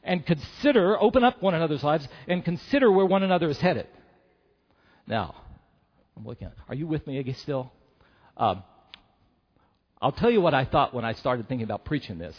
[0.05, 3.87] and consider, open up one another's lives and consider where one another is headed.
[5.07, 5.35] Now,
[6.17, 7.73] I'm looking at, are you with me again still?
[8.37, 8.63] Um,
[10.01, 12.37] I'll tell you what I thought when I started thinking about preaching this.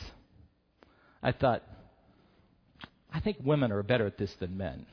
[1.22, 1.64] I thought,
[3.14, 4.86] I think women are better at this than men.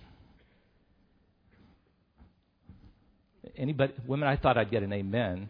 [3.57, 5.49] Anybody, women, I thought I'd get an amen.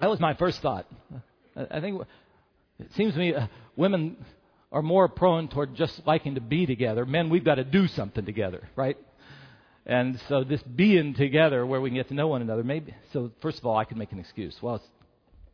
[0.00, 0.86] That was my first thought.
[1.56, 2.02] I think
[2.78, 4.16] it seems to me uh, women
[4.72, 7.06] are more prone toward just liking to be together.
[7.06, 8.96] Men, we've got to do something together, right?
[9.86, 12.94] And so this being together where we can get to know one another, maybe.
[13.12, 14.60] So first of all, I could make an excuse.
[14.60, 14.82] Well,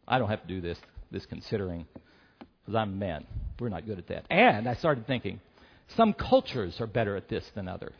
[0.08, 0.78] I don't have to do this,
[1.10, 1.86] this considering,
[2.38, 3.26] because I'm a man.
[3.60, 4.24] We're not good at that.
[4.30, 5.38] And I started thinking,
[5.96, 7.94] some cultures are better at this than others.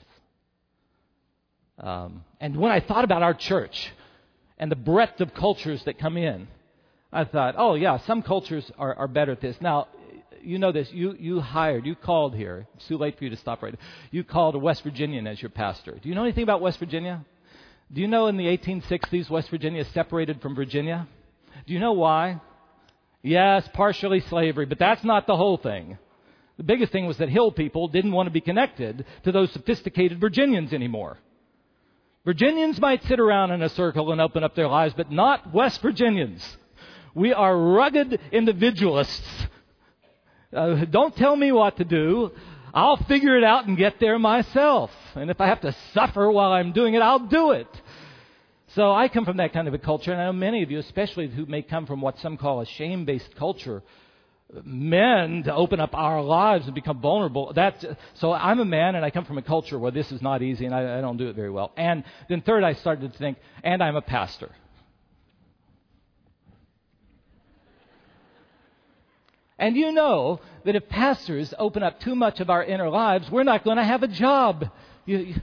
[1.79, 3.93] Um, and when I thought about our church
[4.59, 6.49] and the breadth of cultures that come in,
[7.13, 9.57] I thought, oh yeah, some cultures are, are better at this.
[9.61, 9.89] Now,
[10.43, 10.91] you know this.
[10.93, 12.67] You, you hired, you called here.
[12.77, 13.79] It's too late for you to stop right now.
[14.11, 15.99] You called a West Virginian as your pastor.
[16.03, 17.25] Do you know anything about West Virginia?
[17.93, 21.07] Do you know in the 1860s West Virginia separated from Virginia?
[21.67, 22.41] Do you know why?
[23.23, 25.99] Yes, partially slavery, but that's not the whole thing.
[26.57, 30.21] The biggest thing was that hill people didn't want to be connected to those sophisticated
[30.21, 31.19] Virginians anymore.
[32.25, 35.83] Virginians might sit around in a circle and open up their lives, but not West
[35.83, 36.57] Virginians.
[37.15, 39.47] We are rugged individualists
[40.53, 42.31] uh, don't tell me what to do.
[42.75, 44.91] I'll figure it out and get there myself.
[45.15, 47.69] And if I have to suffer while I'm doing it, I'll do it.
[48.75, 50.79] So I come from that kind of a culture, and I know many of you,
[50.79, 53.83] especially who may come from what some call a shame based culture,
[54.65, 57.53] men to open up our lives and become vulnerable.
[57.53, 57.85] That,
[58.15, 60.65] so I'm a man, and I come from a culture where this is not easy,
[60.65, 61.73] and I, I don't do it very well.
[61.77, 64.51] And then third, I started to think, and I'm a pastor.
[69.63, 73.45] And you know that if pastors open up too much of our inner lives, we're
[73.45, 74.69] not going to have a job.
[75.07, 75.35] You, you,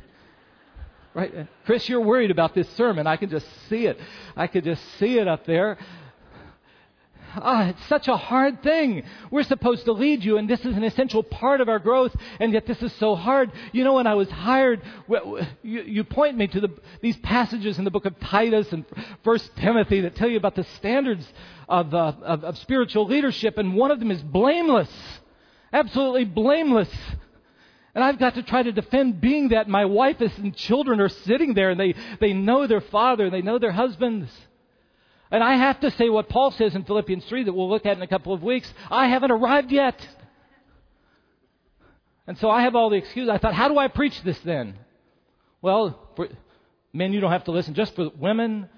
[1.13, 1.47] right?
[1.65, 3.07] Chris, you're worried about this sermon.
[3.07, 3.97] I can just see it.
[4.35, 5.77] I could just see it up there.
[7.35, 9.03] Ah, it's such a hard thing.
[9.29, 12.53] We're supposed to lead you, and this is an essential part of our growth, and
[12.53, 13.51] yet this is so hard.
[13.71, 14.81] You know, when I was hired,
[15.61, 16.69] you, you point me to the,
[17.01, 18.85] these passages in the book of Titus and
[19.23, 21.27] First Timothy that tell you about the standards
[21.67, 24.91] of, uh, of, of spiritual leadership, and one of them is blameless.
[25.71, 26.89] Absolutely blameless.
[27.93, 29.67] And I've got to try to defend being that.
[29.67, 33.41] My wife and children are sitting there and they, they know their father, and they
[33.41, 34.31] know their husbands.
[35.31, 37.95] And I have to say what Paul says in Philippians 3 that we'll look at
[37.95, 38.71] in a couple of weeks.
[38.89, 40.07] I haven't arrived yet.
[42.25, 43.29] And so I have all the excuses.
[43.29, 44.75] I thought, how do I preach this then?
[45.61, 46.29] Well, for
[46.93, 47.73] men, you don't have to listen.
[47.73, 48.69] Just for women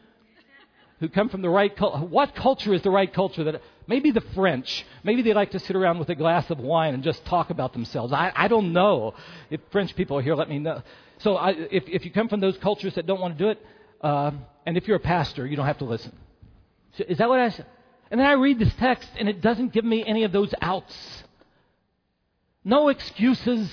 [1.01, 1.97] who come from the right culture.
[1.97, 3.43] What culture is the right culture?
[3.43, 4.85] That maybe the French.
[5.03, 7.73] Maybe they like to sit around with a glass of wine and just talk about
[7.73, 8.13] themselves.
[8.13, 9.15] I, I don't know.
[9.49, 10.83] If French people are here, let me know.
[11.19, 13.65] So I, if if you come from those cultures that don't want to do it,
[14.01, 14.31] uh,
[14.65, 16.11] and if you're a pastor, you don't have to listen.
[16.97, 17.65] So is that what I said?
[18.09, 21.23] And then I read this text, and it doesn't give me any of those outs.
[22.63, 23.71] No excuses.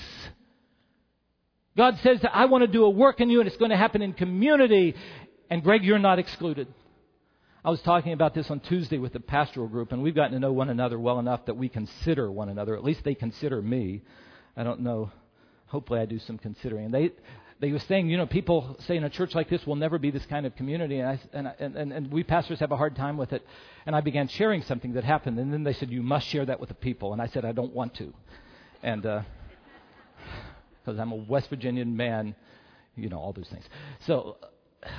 [1.77, 3.77] God says that I want to do a work in you and it's going to
[3.77, 4.95] happen in community.
[5.49, 6.67] And Greg, you're not excluded.
[7.63, 10.39] I was talking about this on Tuesday with the pastoral group, and we've gotten to
[10.39, 12.75] know one another well enough that we consider one another.
[12.75, 14.01] At least they consider me.
[14.55, 15.11] I don't know.
[15.67, 16.89] Hopefully, I do some considering.
[16.91, 17.11] They
[17.59, 20.11] they were saying, you know, people say in a church like this will never be
[20.11, 21.09] this kind of community, and,
[21.47, 23.45] I, and, and, and we pastors have a hard time with it.
[23.85, 26.59] And I began sharing something that happened, and then they said, you must share that
[26.59, 27.11] with the people.
[27.11, 28.13] And I said, I don't want to.
[28.81, 29.25] And because
[30.87, 32.33] uh, I'm a West Virginian man,
[32.95, 33.65] you know, all those things.
[34.05, 34.37] So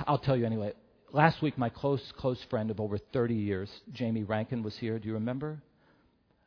[0.05, 0.73] I'll tell you anyway.
[1.11, 4.99] Last week, my close, close friend of over 30 years, Jamie Rankin, was here.
[4.99, 5.61] Do you remember?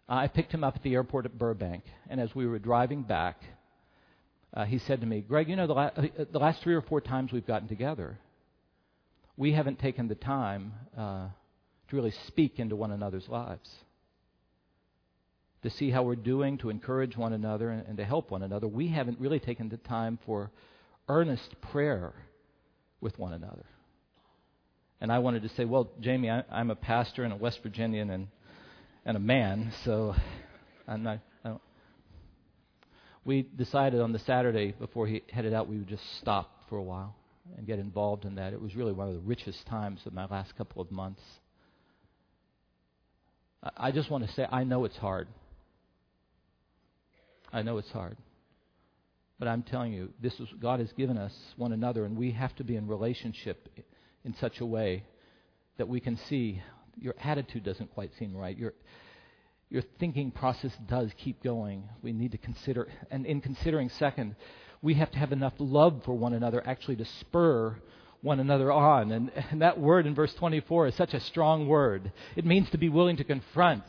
[0.08, 3.42] I picked him up at the airport at Burbank, and as we were driving back,
[4.54, 6.82] uh, he said to me, Greg, you know, the, la- uh, the, last three or
[6.82, 8.18] four times we've gotten together,
[9.36, 11.26] we haven't taken the time uh,
[11.88, 13.68] to really speak into one another's lives,
[15.62, 18.68] to see how we're doing, to encourage one another, and, and to help one another.
[18.68, 20.52] We haven't really taken the time for
[21.08, 22.14] earnest prayer
[23.00, 23.66] with one another.
[25.00, 28.08] And I wanted to say, well, Jamie, I, I'm a pastor and a West Virginian
[28.10, 28.28] and,
[29.04, 30.14] and a man, so
[30.88, 31.18] I'm not
[33.24, 36.82] we decided on the Saturday before he headed out, we would just stop for a
[36.82, 37.16] while
[37.56, 38.52] and get involved in that.
[38.52, 41.22] It was really one of the richest times of my last couple of months.
[43.76, 45.28] I just want to say, I know it's hard.
[47.52, 48.16] I know it's hard.
[49.38, 52.54] But I'm telling you, this is God has given us one another, and we have
[52.56, 53.68] to be in relationship
[54.24, 55.04] in such a way
[55.78, 56.62] that we can see
[57.00, 58.56] your attitude doesn't quite seem right.
[59.70, 61.88] Your thinking process does keep going.
[62.02, 64.36] We need to consider, and in considering, second,
[64.82, 67.76] we have to have enough love for one another actually to spur
[68.20, 69.12] one another on.
[69.12, 72.12] And, and that word in verse 24 is such a strong word.
[72.36, 73.84] It means to be willing to confront,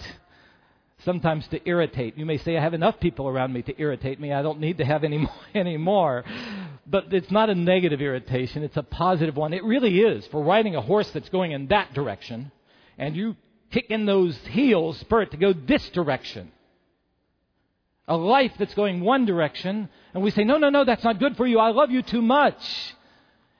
[1.03, 2.17] sometimes to irritate.
[2.17, 4.33] You may say, I have enough people around me to irritate me.
[4.33, 5.31] I don't need to have any more.
[5.53, 6.23] Any more.
[6.87, 9.53] But it's not a negative irritation, it's a positive one.
[9.53, 10.27] It really is.
[10.27, 12.51] For riding a horse that's going in that direction,
[12.97, 13.35] and you
[13.75, 16.49] kicking those heels spur it to go this direction.
[18.07, 21.35] A life that's going one direction, and we say, no, no, no, that's not good
[21.35, 21.59] for you.
[21.59, 22.55] I love you too much.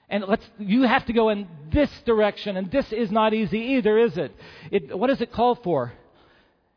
[0.08, 3.98] And let's, you have to go in this direction, and this is not easy either,
[3.98, 4.34] is it?
[4.70, 5.92] it what does it call for?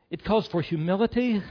[0.09, 1.41] It calls for humility,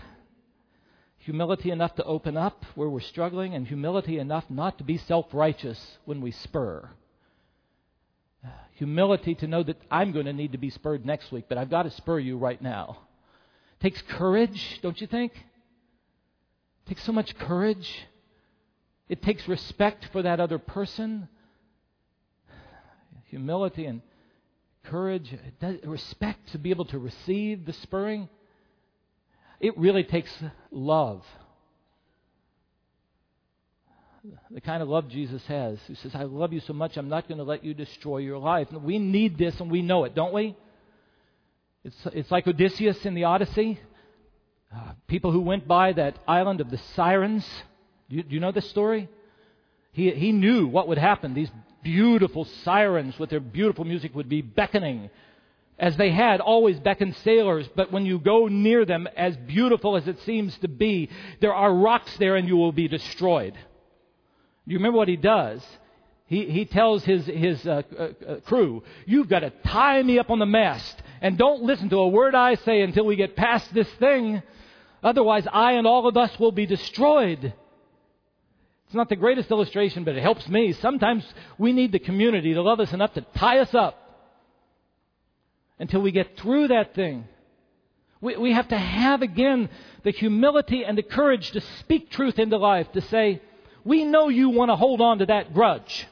[1.16, 5.32] humility enough to open up where we're struggling, and humility enough not to be self
[5.32, 6.90] righteous when we spur
[8.74, 11.70] humility to know that I'm going to need to be spurred next week, but I've
[11.70, 12.98] got to spur you right now.
[13.78, 15.32] It takes courage, don't you think?
[15.34, 18.06] It takes so much courage.
[19.08, 21.28] It takes respect for that other person.
[23.26, 24.00] Humility and
[24.84, 25.34] courage,
[25.84, 28.28] respect to be able to receive the spurring.
[29.60, 30.32] It really takes
[30.70, 31.24] love
[34.50, 37.28] the kind of love Jesus has, who says, I love you so much, I'm not
[37.28, 38.70] going to let you destroy your life.
[38.72, 40.56] We need this, and we know it, don't we?
[41.84, 43.80] It's, it's like Odysseus in the Odyssey.
[44.74, 47.46] Uh, people who went by that island of the Sirens.
[48.10, 49.08] Do you, do you know this story?
[49.92, 51.34] He, he knew what would happen.
[51.34, 51.50] These
[51.82, 55.10] beautiful sirens with their beautiful music would be beckoning
[55.78, 60.08] as they had always beckoned sailors, but when you go near them, as beautiful as
[60.08, 61.08] it seems to be,
[61.40, 63.54] there are rocks there and you will be destroyed
[64.72, 65.64] you remember what he does?
[66.26, 70.30] He, he tells his, his uh, uh, uh, crew, You've got to tie me up
[70.30, 73.72] on the mast, and don't listen to a word I say until we get past
[73.72, 74.42] this thing.
[75.02, 77.54] Otherwise, I and all of us will be destroyed.
[78.86, 80.72] It's not the greatest illustration, but it helps me.
[80.72, 81.24] Sometimes
[81.56, 83.96] we need the community to love us enough to tie us up
[85.78, 87.24] until we get through that thing.
[88.20, 89.70] We, we have to have again
[90.02, 93.40] the humility and the courage to speak truth into life, to say,
[93.88, 96.06] we know you want to hold on to that grudge.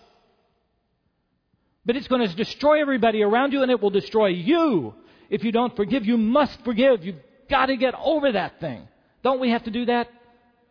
[1.84, 4.94] But it's going to destroy everybody around you and it will destroy you
[5.28, 6.06] if you don't forgive.
[6.06, 7.04] You must forgive.
[7.04, 8.88] You've got to get over that thing.
[9.22, 10.08] Don't we have to do that?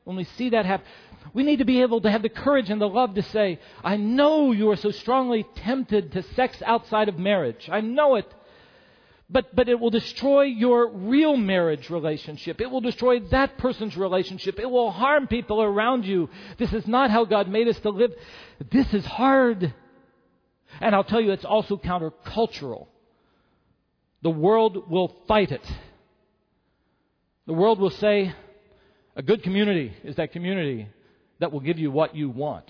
[0.04, 0.86] When we see that happen,
[1.34, 3.98] we need to be able to have the courage and the love to say, I
[3.98, 7.70] know you are so strongly tempted to sex outside of marriage.
[7.72, 8.32] I know it.
[9.30, 12.62] But, but it will destroy your real marriage relationship.
[12.62, 14.60] It will destroy that person's relationship.
[14.60, 16.30] It will harm people around you.
[16.60, 18.12] This is not how God made us to live.
[18.72, 19.74] This is hard.
[20.80, 22.88] And I'll tell you, it's also countercultural.
[24.22, 25.66] The world will fight it.
[27.48, 28.34] The world will say,
[29.16, 30.88] a good community is that community
[31.40, 32.70] that will give you what you want.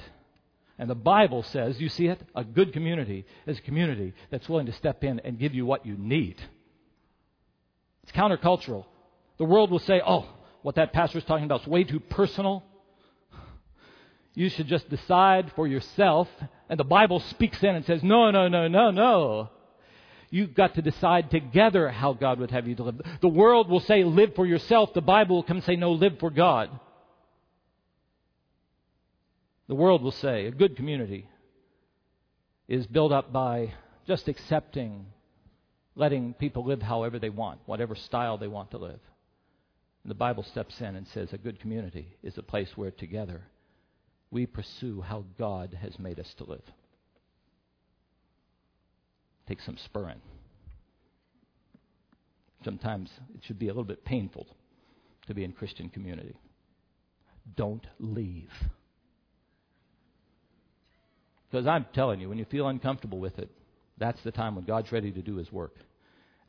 [0.78, 2.22] And the Bible says, you see it?
[2.36, 5.86] A good community is a community that's willing to step in and give you what
[5.86, 6.42] you need.
[8.04, 8.86] It's countercultural.
[9.38, 10.28] The world will say, oh,
[10.62, 12.64] what that pastor is talking about is way too personal.
[14.36, 16.28] you should just decide for yourself.
[16.70, 19.50] And the Bible speaks in and says, no, no, no, no, no.
[20.30, 23.02] You've got to decide together how God would have you to live.
[23.22, 24.94] The world will say, live for yourself.
[24.94, 26.70] The Bible will come and say, no, live for God.
[29.68, 31.28] The world will say, a good community
[32.68, 33.74] is built up by
[34.08, 35.08] just accepting,
[35.96, 39.00] letting people live however they want, whatever style they want to live.
[40.04, 43.42] And the Bible steps in and says, a good community is a place where together
[44.30, 46.62] we pursue how God has made us to live.
[49.48, 50.22] Take some spurring.
[52.64, 54.46] Sometimes it should be a little bit painful
[55.28, 56.36] to be in Christian community.
[57.56, 58.52] Don't leave.
[61.56, 63.50] Because I'm telling you, when you feel uncomfortable with it,
[63.98, 65.74] that's the time when God's ready to do His work.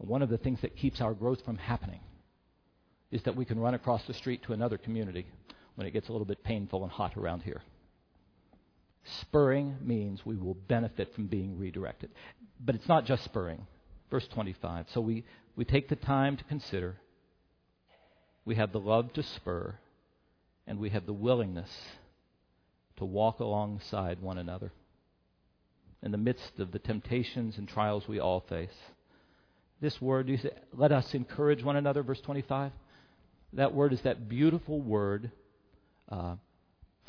[0.00, 2.00] And one of the things that keeps our growth from happening
[3.12, 5.24] is that we can run across the street to another community
[5.76, 7.62] when it gets a little bit painful and hot around here.
[9.20, 12.10] Spurring means we will benefit from being redirected.
[12.58, 13.64] But it's not just spurring.
[14.10, 14.86] Verse 25.
[14.92, 16.96] So we, we take the time to consider.
[18.44, 19.76] We have the love to spur,
[20.66, 21.70] and we have the willingness
[22.96, 24.72] to walk alongside one another
[26.06, 28.70] in the midst of the temptations and trials we all face.
[29.80, 32.70] This word, you say, let us encourage one another, verse 25.
[33.54, 35.32] That word is that beautiful word,
[36.08, 36.36] uh,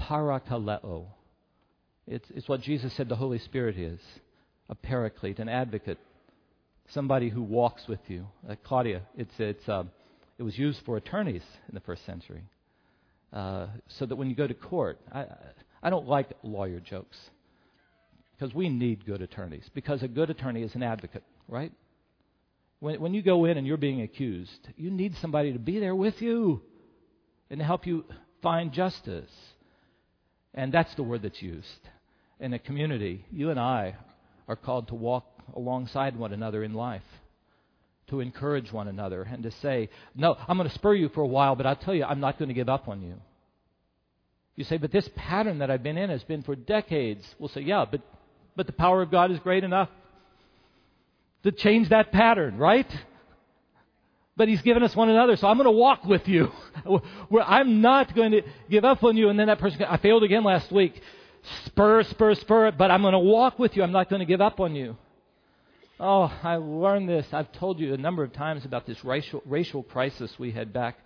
[0.02, 1.06] parakaleo.
[2.08, 4.00] It's, it's what Jesus said the Holy Spirit is
[4.68, 6.00] a paraclete, an advocate,
[6.90, 8.26] somebody who walks with you.
[8.50, 9.84] Uh, Claudia, it's, it's, uh,
[10.40, 12.42] it was used for attorneys in the first century.
[13.32, 13.68] Uh,
[14.00, 15.26] so that when you go to court, I,
[15.84, 17.18] I don't like lawyer jokes
[18.38, 19.70] because we need good attorneys.
[19.74, 21.72] Because a good attorney is an advocate, right?
[22.80, 25.96] When, when you go in and you're being accused, you need somebody to be there
[25.96, 26.62] with you
[27.50, 28.06] and to help you
[28.42, 29.32] find justice.
[30.54, 31.90] And that's the word that's used
[32.40, 33.96] in a community, you and I
[34.48, 35.26] are called to walk
[35.56, 37.02] alongside one another in life,
[38.10, 41.28] to encourage one another, and to say, No, I'm going to spur you for a
[41.28, 43.16] while, but I'll tell you, I'm not going to give up on you.
[44.56, 47.24] You say, But this pattern that I've been in has been for decades.
[47.40, 48.02] We'll say, Yeah, but,
[48.58, 49.90] but the power of God is great enough
[51.44, 52.88] to change that pattern, right?
[54.38, 55.36] but he's given us one another.
[55.36, 56.52] So I'm going to walk with you.
[57.44, 59.30] I'm not going to give up on you.
[59.30, 61.02] And then that person, I failed again last week
[61.66, 63.84] spur, spur, spur, but I'm going to walk with you.
[63.84, 64.96] I'm not going to give up on you.
[66.00, 67.26] Oh, I learned this.
[67.34, 71.00] I've told you a number of times about this racial, racial crisis we had back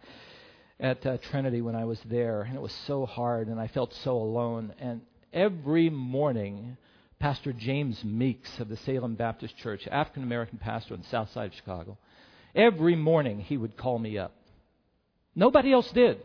[0.82, 3.94] at uh, Trinity when I was there, and it was so hard, and I felt
[4.04, 4.74] so alone.
[4.80, 6.76] And every morning,
[7.22, 11.52] Pastor James Meeks of the Salem Baptist Church, African American pastor on the south side
[11.52, 12.00] of Chicago,
[12.56, 14.34] every morning he would call me up.
[15.36, 16.18] Nobody else did.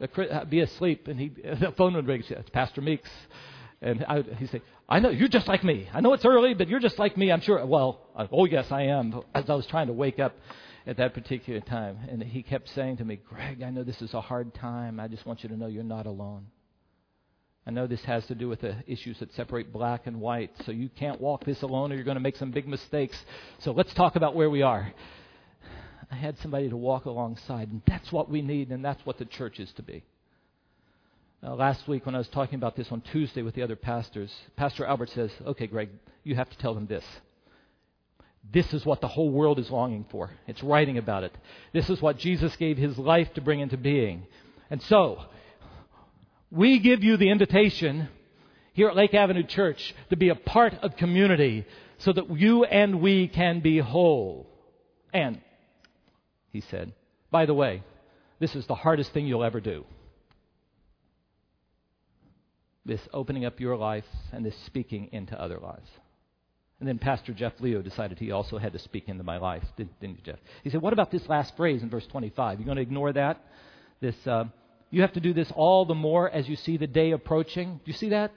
[0.00, 1.28] Uh, be asleep, and he,
[1.60, 2.24] the phone would ring.
[2.28, 3.08] It's Pastor Meeks.
[3.80, 5.88] And I, he'd say, I know, you're just like me.
[5.94, 7.64] I know it's early, but you're just like me, I'm sure.
[7.64, 8.00] Well,
[8.32, 9.20] oh, yes, I am.
[9.32, 10.34] As I was trying to wake up
[10.88, 11.98] at that particular time.
[12.08, 14.98] And he kept saying to me, Greg, I know this is a hard time.
[14.98, 16.46] I just want you to know you're not alone.
[17.68, 20.72] I know this has to do with the issues that separate black and white, so
[20.72, 23.14] you can't walk this alone or you're going to make some big mistakes.
[23.58, 24.90] So let's talk about where we are.
[26.10, 29.26] I had somebody to walk alongside, and that's what we need, and that's what the
[29.26, 30.02] church is to be.
[31.42, 34.34] Uh, last week, when I was talking about this on Tuesday with the other pastors,
[34.56, 35.90] Pastor Albert says, Okay, Greg,
[36.24, 37.04] you have to tell them this.
[38.50, 40.30] This is what the whole world is longing for.
[40.46, 41.36] It's writing about it.
[41.74, 44.26] This is what Jesus gave his life to bring into being.
[44.70, 45.26] And so,
[46.50, 48.08] we give you the invitation
[48.72, 51.66] here at Lake Avenue Church to be a part of community
[51.98, 54.48] so that you and we can be whole.
[55.12, 55.40] And
[56.50, 56.92] he said.
[57.30, 57.82] By the way,
[58.38, 59.84] this is the hardest thing you'll ever do.
[62.84, 65.90] This opening up your life and this speaking into other lives.
[66.80, 69.92] And then Pastor Jeff Leo decided he also had to speak into my life, didn't,
[70.00, 70.38] you, Jeff?
[70.62, 72.60] He said, What about this last phrase in verse 25?
[72.60, 73.44] You going to ignore that?
[74.00, 74.44] This, uh,
[74.90, 77.80] you have to do this all the more as you see the day approaching.
[77.84, 78.32] Do you see that?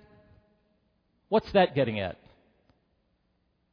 [1.30, 2.18] What's that getting at?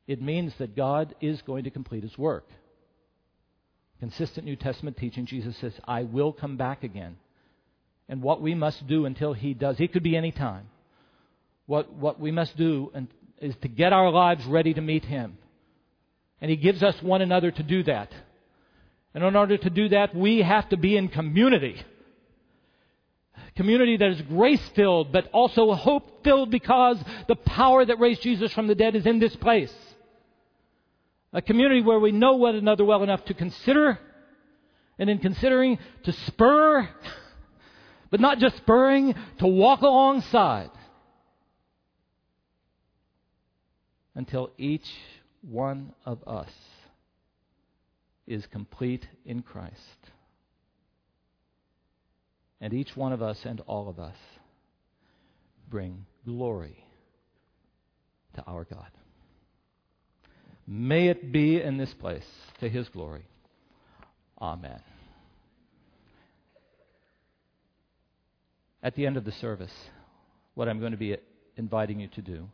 [0.07, 2.45] It means that God is going to complete his work
[4.01, 7.16] consistent New Testament teaching, Jesus says, I will come back again.
[8.09, 10.68] And what we must do until He does, it could be any time.
[11.66, 12.91] What, what we must do
[13.41, 15.37] is to get our lives ready to meet Him.
[16.41, 18.11] And He gives us one another to do that.
[19.14, 21.83] And in order to do that, we have to be in community.
[23.59, 26.97] Community that is grace filled, but also hope filled because
[27.27, 29.75] the power that raised Jesus from the dead is in this place.
[31.33, 33.99] A community where we know one another well enough to consider,
[34.97, 36.89] and in considering, to spur,
[38.13, 40.71] but not just spurring, to walk alongside
[44.15, 44.87] until each
[45.43, 46.53] one of us
[48.25, 49.75] is complete in Christ.
[52.61, 54.17] And each one of us and all of us
[55.69, 56.85] bring glory
[58.35, 58.91] to our God.
[60.67, 62.27] May it be in this place
[62.61, 63.27] to his glory.
[64.41, 64.81] Amen.
[68.83, 69.73] At the end of the service,
[70.55, 71.17] what I'm going to be
[71.57, 72.49] inviting you to do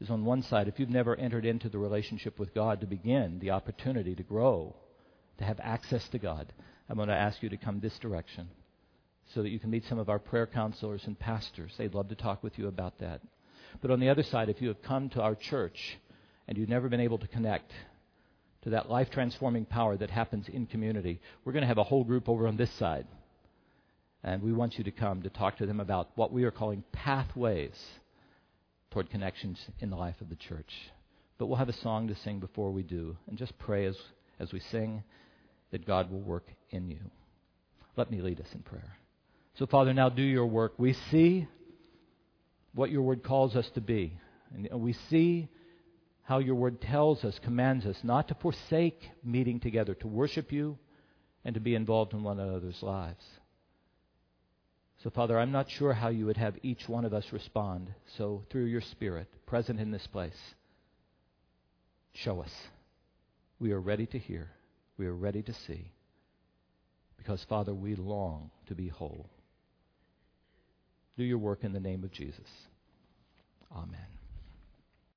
[0.00, 3.38] is on one side, if you've never entered into the relationship with God to begin
[3.38, 4.74] the opportunity to grow,
[5.38, 6.52] to have access to God,
[6.88, 8.48] I'm going to ask you to come this direction
[9.32, 11.72] so that you can meet some of our prayer counselors and pastors.
[11.78, 13.20] They'd love to talk with you about that.
[13.80, 15.98] But on the other side, if you have come to our church
[16.46, 17.72] and you've never been able to connect
[18.62, 22.04] to that life transforming power that happens in community, we're going to have a whole
[22.04, 23.06] group over on this side.
[24.22, 26.82] And we want you to come to talk to them about what we are calling
[26.92, 27.78] pathways
[28.90, 30.72] toward connections in the life of the church.
[31.36, 33.96] But we'll have a song to sing before we do, and just pray as,
[34.38, 35.02] as we sing
[35.72, 37.00] that God will work in you.
[37.96, 38.96] Let me lead us in prayer.
[39.58, 40.74] So, Father, now do your work.
[40.78, 41.46] We see
[42.74, 44.18] what your word calls us to be,
[44.52, 45.48] and we see
[46.24, 50.78] how your word tells us, commands us not to forsake meeting together, to worship you,
[51.44, 53.24] and to be involved in one another's lives.
[55.04, 57.92] So, Father, I'm not sure how you would have each one of us respond.
[58.16, 60.54] So, through your Spirit, present in this place,
[62.14, 62.52] show us.
[63.60, 64.50] We are ready to hear.
[64.96, 65.92] We are ready to see.
[67.18, 69.28] Because, Father, we long to be whole.
[71.16, 72.48] Do your work in the name of Jesus.
[73.74, 74.13] Amen.